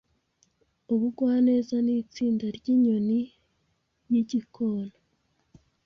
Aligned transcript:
Ubugwaneza 0.93 1.75
nitsinda 1.85 2.45
ryinyoni 2.57 3.19
y'igikona 4.11 4.93